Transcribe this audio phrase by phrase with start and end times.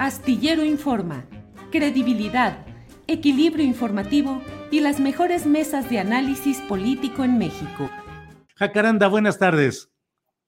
[0.00, 1.26] Astillero Informa,
[1.70, 2.64] credibilidad,
[3.06, 7.90] equilibrio informativo y las mejores mesas de análisis político en México.
[8.56, 9.92] Jacaranda, buenas tardes.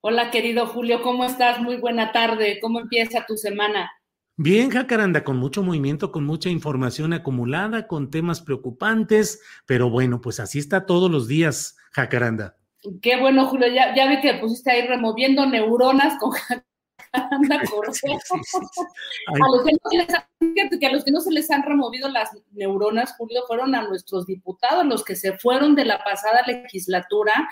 [0.01, 1.61] Hola, querido Julio, ¿cómo estás?
[1.61, 2.57] Muy buena tarde.
[2.63, 3.91] ¿Cómo empieza tu semana?
[4.37, 10.39] Bien, Jacaranda, con mucho movimiento, con mucha información acumulada, con temas preocupantes, pero bueno, pues
[10.39, 12.57] así está todos los días, Jacaranda.
[13.03, 16.31] Qué bueno, Julio, ya, ya vi que pusiste ahí removiendo neuronas con
[17.13, 17.93] Jacaranda Correa.
[19.41, 21.63] A los que, no se les han, que a los que no se les han
[21.63, 26.43] removido las neuronas, Julio, fueron a nuestros diputados, los que se fueron de la pasada
[26.45, 27.47] legislatura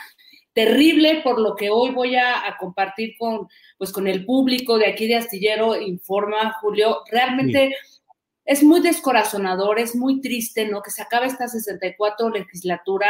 [0.54, 4.88] terrible por lo que hoy voy a, a, compartir con, pues, con el público de
[4.88, 7.04] aquí de Astillero Informa, Julio.
[7.10, 7.76] Realmente sí.
[8.46, 10.82] es muy descorazonador, es muy triste, ¿no?
[10.82, 13.08] Que se acabe esta 64 legislatura.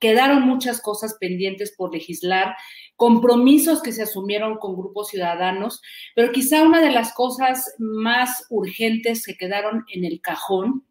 [0.00, 2.54] Quedaron muchas cosas pendientes por legislar,
[2.96, 5.80] compromisos que se asumieron con grupos ciudadanos,
[6.14, 10.84] pero quizá una de las cosas más urgentes que quedaron en el cajón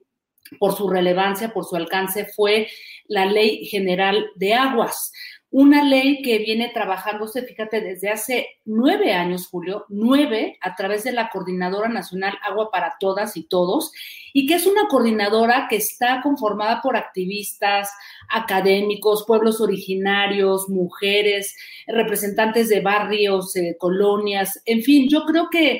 [0.59, 2.67] por su relevancia, por su alcance, fue
[3.07, 5.11] la Ley General de Aguas
[5.49, 11.13] una ley que viene trabajándose, fíjate, desde hace nueve años, Julio, nueve, a través de
[11.13, 13.91] la Coordinadora Nacional Agua para Todas y Todos,
[14.33, 17.89] y que es una coordinadora que está conformada por activistas,
[18.29, 21.55] académicos, pueblos originarios, mujeres,
[21.87, 25.79] representantes de barrios, eh, colonias, en fin, yo creo que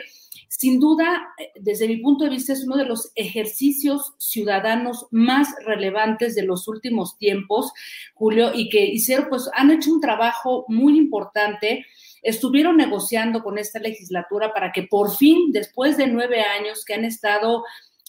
[0.50, 6.36] sin duda, desde mi punto de vista, es uno de los ejercicios ciudadanos más relevantes
[6.36, 7.72] de los últimos tiempos,
[8.14, 11.86] Julio, y que hicieron, pues han hecho un trabajo muy importante.
[12.22, 17.06] Estuvieron negociando con esta legislatura para que por fin, después de nueve años que han
[17.06, 17.64] estado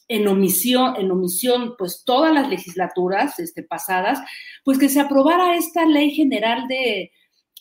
[0.09, 4.19] en omisión, en omisión, pues todas las legislaturas este, pasadas,
[4.65, 7.12] pues que se aprobara esta ley general de,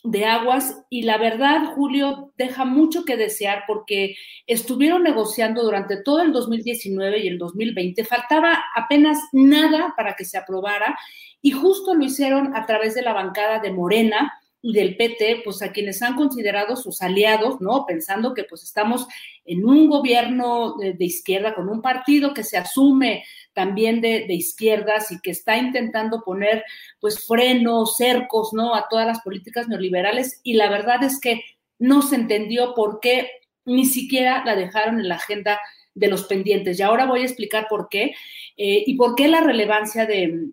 [0.04, 4.16] de aguas y la verdad, Julio, deja mucho que desear porque
[4.46, 8.04] estuvieron negociando durante todo el 2019 y el 2020.
[8.04, 10.96] Faltaba apenas nada para que se aprobara
[11.42, 15.62] y justo lo hicieron a través de la bancada de Morena y del PT, pues
[15.62, 17.86] a quienes han considerado sus aliados, ¿no?
[17.86, 19.06] Pensando que pues estamos
[19.44, 25.12] en un gobierno de, izquierda con un partido que se asume también de, de, izquierdas
[25.12, 26.64] y que está intentando poner
[27.00, 28.74] pues frenos, cercos, ¿no?
[28.74, 31.42] A todas las políticas neoliberales y la verdad es que
[31.78, 33.30] no se entendió por qué
[33.64, 35.60] ni siquiera la dejaron en la agenda
[35.94, 36.78] de los pendientes.
[36.78, 38.14] Y ahora voy a explicar por qué
[38.56, 40.48] eh, y por qué la relevancia de,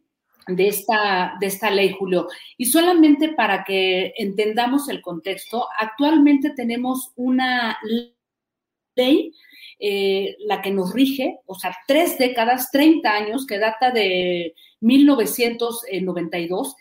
[0.47, 2.27] de esta, de esta ley, Julio.
[2.57, 7.77] Y solamente para que entendamos el contexto, actualmente tenemos una
[8.95, 9.33] ley
[9.79, 16.75] eh, la que nos rige, o sea, tres décadas, 30 años, que data de 1992,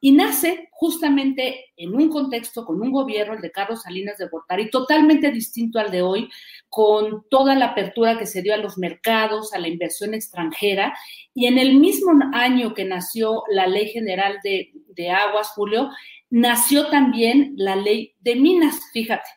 [0.00, 4.70] y nace justamente en un contexto con un gobierno, el de Carlos Salinas de Gortari,
[4.70, 6.28] totalmente distinto al de hoy,
[6.68, 10.96] con toda la apertura que se dio a los mercados, a la inversión extranjera,
[11.34, 15.90] y en el mismo año que nació la Ley General de, de Aguas, Julio,
[16.30, 19.28] nació también la Ley de Minas, fíjate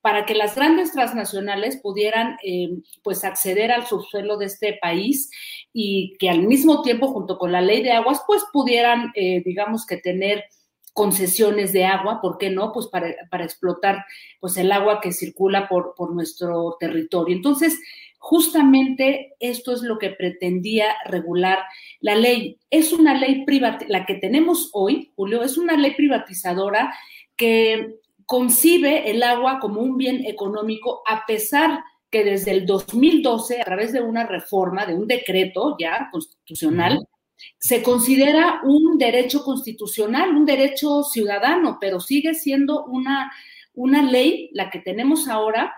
[0.00, 2.70] para que las grandes transnacionales pudieran eh,
[3.02, 5.30] pues acceder al subsuelo de este país
[5.72, 9.86] y que al mismo tiempo junto con la ley de aguas pues pudieran eh, digamos
[9.86, 10.44] que tener
[10.92, 12.72] concesiones de agua, ¿por qué no?
[12.72, 14.04] Pues para, para explotar
[14.40, 17.36] pues el agua que circula por, por nuestro territorio.
[17.36, 17.78] Entonces,
[18.18, 21.60] justamente esto es lo que pretendía regular
[22.00, 22.58] la ley.
[22.70, 26.92] Es una ley privada, la que tenemos hoy, Julio, es una ley privatizadora
[27.36, 27.94] que
[28.30, 31.82] concibe el agua como un bien económico a pesar
[32.12, 37.08] que desde el 2012, a través de una reforma, de un decreto ya constitucional,
[37.58, 43.32] se considera un derecho constitucional, un derecho ciudadano, pero sigue siendo una,
[43.74, 45.74] una ley, la que tenemos ahora,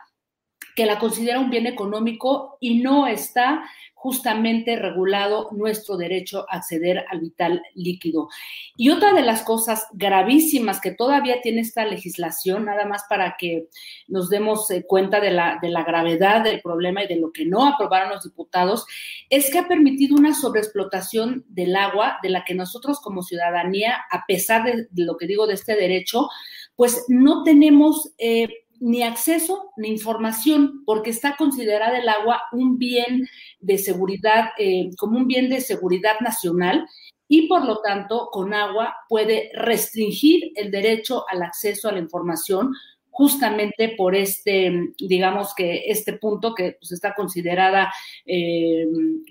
[0.76, 3.64] que la considera un bien económico y no está
[4.02, 8.28] justamente regulado nuestro derecho a acceder al vital líquido.
[8.76, 13.68] Y otra de las cosas gravísimas que todavía tiene esta legislación, nada más para que
[14.08, 17.44] nos demos eh, cuenta de la, de la gravedad del problema y de lo que
[17.44, 18.86] no aprobaron los diputados,
[19.30, 24.26] es que ha permitido una sobreexplotación del agua de la que nosotros como ciudadanía, a
[24.26, 26.28] pesar de, lo que digo de este derecho,
[26.74, 28.12] pues no tenemos...
[28.18, 28.48] Eh,
[28.82, 33.28] ni acceso ni información, porque está considerada el agua un bien
[33.60, 36.86] de seguridad, eh, como un bien de seguridad nacional
[37.28, 42.72] y por lo tanto con agua puede restringir el derecho al acceso a la información
[43.08, 47.92] justamente por este, digamos que este punto que pues, está considerada
[48.26, 48.86] eh,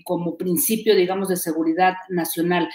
[0.06, 2.70] como principio, digamos, de seguridad nacional.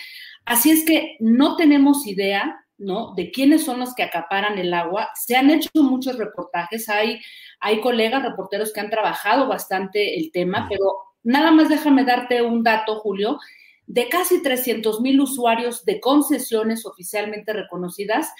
[0.44, 3.14] Así es que no tenemos idea ¿no?
[3.14, 5.10] De quiénes son los que acaparan el agua.
[5.14, 7.20] Se han hecho muchos reportajes, hay,
[7.60, 10.84] hay colegas reporteros que han trabajado bastante el tema, pero
[11.22, 13.38] nada más déjame darte un dato, Julio.
[13.86, 18.32] De casi 300 mil usuarios de concesiones oficialmente reconocidas,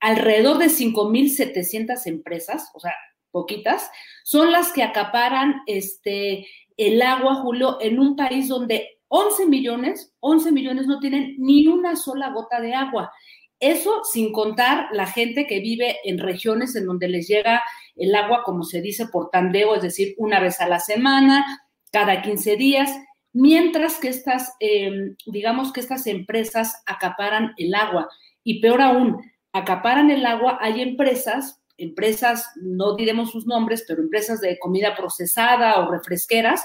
[0.00, 2.94] alrededor de 5.700 empresas, o sea,
[3.30, 3.90] poquitas,
[4.24, 6.46] son las que acaparan este,
[6.76, 11.96] el agua, Julio, en un país donde 11 millones, 11 millones no tienen ni una
[11.96, 13.12] sola gota de agua.
[13.60, 17.62] Eso sin contar la gente que vive en regiones en donde les llega
[17.96, 21.44] el agua, como se dice, por tandeo, es decir, una vez a la semana,
[21.90, 22.90] cada 15 días,
[23.32, 28.08] mientras que estas, em, digamos que estas empresas acaparan el agua.
[28.44, 29.20] Y peor aún,
[29.52, 35.80] acaparan el agua, hay empresas, empresas, no diremos sus nombres, pero empresas de comida procesada
[35.80, 36.62] o refresqueras,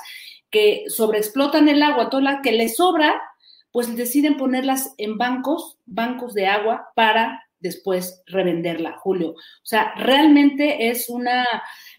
[0.52, 3.20] que sobreexplotan el agua, toda la que les sobra,
[3.74, 9.32] pues deciden ponerlas en bancos, bancos de agua para después revenderla, Julio.
[9.32, 11.44] O sea, realmente es una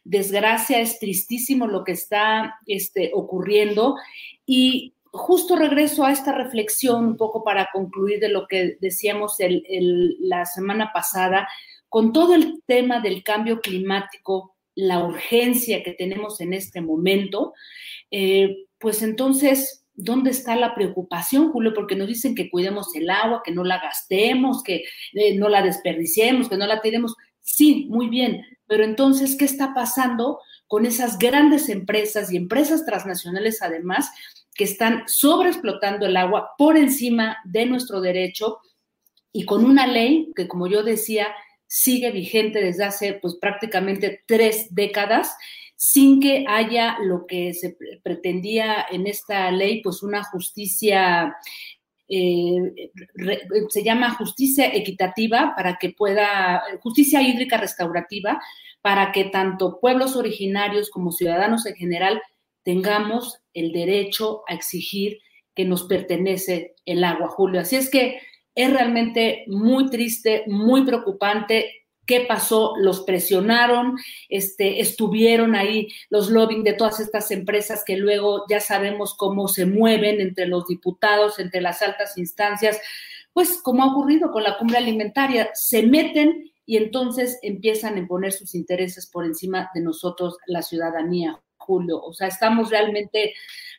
[0.04, 3.96] desgracia, es tristísimo lo que está este, ocurriendo
[4.46, 9.36] y justo regreso a esta reflexión un poco para concluir de lo que decíamos
[10.20, 11.48] la semana pasada,
[11.88, 17.52] con todo el tema del cambio climático, la urgencia que tenemos en este momento,
[18.10, 21.72] eh, pues entonces ¿Dónde está la preocupación, Julio?
[21.74, 25.62] Porque nos dicen que cuidemos el agua, que no la gastemos, que eh, no la
[25.62, 27.14] desperdiciemos, que no la tiremos.
[27.40, 33.62] Sí, muy bien, pero entonces, ¿qué está pasando con esas grandes empresas y empresas transnacionales
[33.62, 34.10] además
[34.54, 38.58] que están sobreexplotando el agua por encima de nuestro derecho
[39.32, 41.28] y con una ley que, como yo decía,
[41.66, 45.34] sigue vigente desde hace pues prácticamente tres décadas
[45.76, 51.34] sin que haya lo que se pretendía en esta ley, pues una justicia
[52.08, 52.90] eh,
[53.70, 58.40] se llama justicia equitativa para que pueda, justicia hídrica restaurativa,
[58.82, 62.22] para que tanto pueblos originarios como ciudadanos en general
[62.62, 65.18] tengamos el derecho a exigir
[65.54, 67.60] que nos pertenece el agua, Julio.
[67.60, 68.20] Así es que
[68.54, 73.96] es realmente muy triste, muy preocupante qué pasó, los presionaron,
[74.28, 79.66] este, estuvieron ahí los lobbying de todas estas empresas que luego ya sabemos cómo se
[79.66, 82.78] mueven entre los diputados, entre las altas instancias,
[83.32, 88.32] pues como ha ocurrido con la cumbre alimentaria, se meten y entonces empiezan a imponer
[88.32, 92.00] sus intereses por encima de nosotros, la ciudadanía, Julio.
[92.00, 93.34] O sea, estamos realmente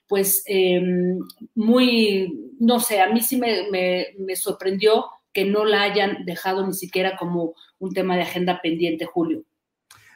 [0.08, 1.20] pues em,
[1.55, 5.05] muy, no sé, a mí sí me, me sorprendió
[5.36, 9.44] que no la hayan dejado ni siquiera como un tema de agenda pendiente, Julio.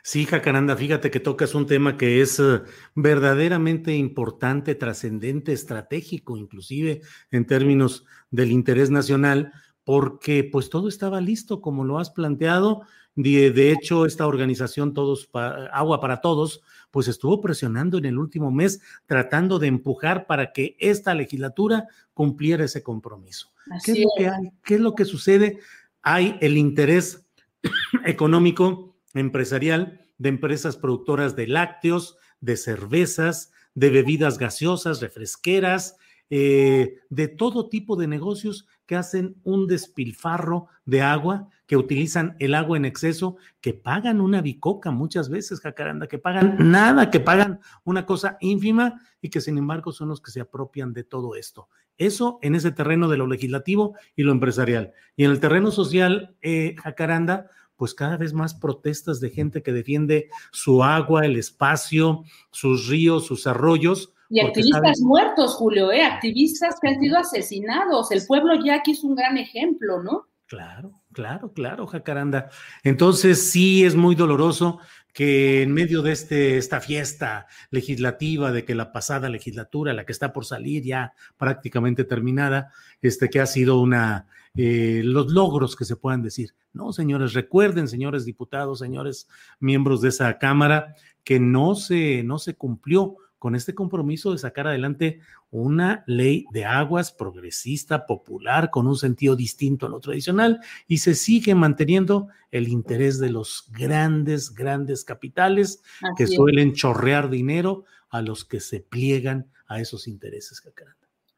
[0.02, 2.62] Sí, Jacaranda, fíjate que tocas un tema que es eh,
[2.96, 9.52] verdaderamente importante, trascendente, estratégico, inclusive en términos del interés nacional,
[9.90, 12.84] porque pues todo estaba listo como lo has planteado.
[13.16, 18.82] De, hecho, esta organización Todos Agua para Todos, pues estuvo presionando en el último mes,
[19.08, 23.52] tratando de empujar para que esta legislatura cumpliera ese compromiso.
[23.84, 24.52] ¿Qué es, lo que hay?
[24.64, 25.58] ¿Qué es lo que sucede?
[26.04, 27.26] Hay el interés
[28.06, 35.98] económico empresarial de empresas productoras de lácteos, de cervezas, de bebidas gaseosas, refresqueras,
[36.30, 42.56] eh, de todo tipo de negocios que hacen un despilfarro de agua, que utilizan el
[42.56, 47.60] agua en exceso, que pagan una bicoca muchas veces, Jacaranda, que pagan nada, que pagan
[47.84, 51.70] una cosa ínfima y que sin embargo son los que se apropian de todo esto.
[52.00, 54.94] Eso en ese terreno de lo legislativo y lo empresarial.
[55.16, 59.72] Y en el terreno social, eh, Jacaranda, pues cada vez más protestas de gente que
[59.72, 64.16] defiende su agua, el espacio, sus ríos, sus arroyos.
[64.30, 66.04] Y activistas muertos, Julio, ¿eh?
[66.04, 68.12] activistas que han sido asesinados.
[68.12, 70.28] El pueblo yaqui es un gran ejemplo, ¿no?
[70.46, 72.50] Claro, claro, claro, Jacaranda.
[72.84, 74.80] Entonces sí es muy doloroso
[75.14, 80.12] que en medio de este, esta fiesta legislativa, de que la pasada legislatura, la que
[80.12, 82.72] está por salir ya prácticamente terminada,
[83.02, 86.54] este, que ha sido una, eh, los logros que se puedan decir.
[86.74, 89.28] No, señores, recuerden, señores diputados, señores
[89.60, 94.68] miembros de esa Cámara, que no se, no se cumplió con este compromiso de sacar
[94.68, 101.00] adelante una ley de aguas progresista, popular, con un sentido distinto a lo tradicional, y
[101.00, 105.82] se sigue manteniendo el interés de los grandes, grandes capitales
[106.18, 110.62] que suelen chorrear dinero a los que se pliegan a esos intereses,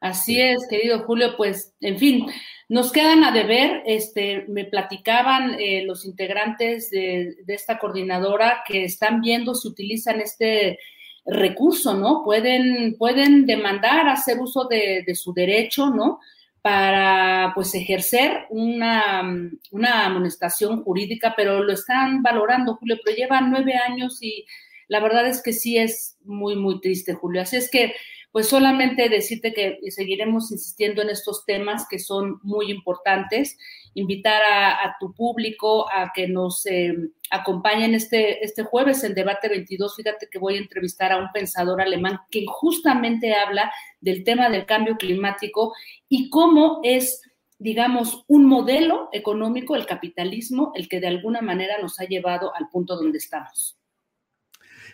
[0.00, 2.26] Así es, querido Julio, pues, en fin,
[2.68, 8.84] nos quedan a deber, este, me platicaban eh, los integrantes de, de, esta coordinadora que
[8.84, 10.80] están viendo si utilizan este
[11.24, 12.22] recurso, ¿no?
[12.24, 16.20] Pueden, pueden demandar hacer uso de, su derecho, ¿no?
[16.60, 19.22] Para, pues, ejercer una,
[19.70, 24.46] una amonestación jurídica, pero lo están valorando, Julio, pero llevan nueve años y
[24.88, 27.42] la verdad es que sí es muy, muy triste, Julio.
[27.42, 27.94] Así es que
[28.32, 33.58] pues solamente decirte que seguiremos insistiendo en estos temas que son muy importantes,
[33.94, 36.94] invitar a, tu público a que nos eh,
[37.30, 39.96] acompañen este, este jueves en Debate 22.
[39.96, 43.70] Fíjate que voy a entrevistar a un pensador alemán que justamente habla
[44.00, 45.74] del tema del cambio climático
[46.08, 47.20] y cómo es
[47.58, 52.68] digamos, un modelo económico, el capitalismo, el que de alguna manera nos ha llevado al
[52.70, 53.78] punto donde estamos.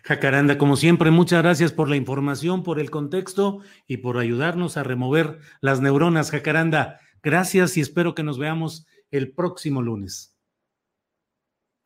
[0.04, 4.82] Jacaranda, como siempre, muchas gracias por la información, por el contexto y por ayudarnos a
[4.82, 6.30] remover las neuronas.
[6.30, 10.34] Jacaranda, gracias y espero que nos veamos el próximo lunes.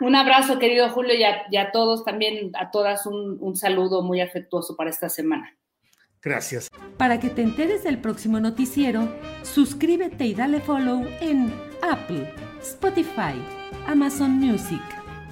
[0.00, 4.76] Un abrazo, querido Julio, y a, todos también, a todas un, un saludo muy afectuoso
[4.76, 5.56] para esta semana.
[6.20, 6.68] Gracias.
[6.98, 9.08] Para que te enteres del próximo noticiero,
[9.42, 11.52] suscríbete y dale follow en
[11.82, 13.34] Apple, Spotify,
[13.86, 15.01] Amazon Music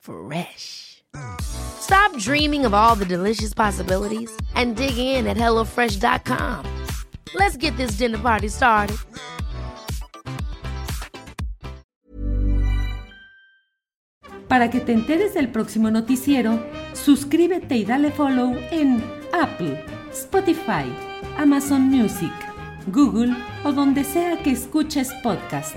[0.00, 1.02] Fresh.
[1.40, 6.64] Stop dreaming of all the delicious possibilities and dig in at HelloFresh.com.
[7.34, 8.96] Let's get this dinner party started.
[14.48, 16.58] Para que te enteres del próximo noticiero,
[16.94, 20.90] suscríbete y dale follow en Apple, Spotify,
[21.36, 22.32] Amazon Music,
[22.86, 25.76] Google o donde sea que escuches podcast